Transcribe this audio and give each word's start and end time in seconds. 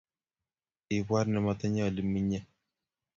ibwat 0.95 1.25
ne 1.29 1.39
matinye 1.45 1.81
ole 1.87 2.01
menyei 2.11 2.47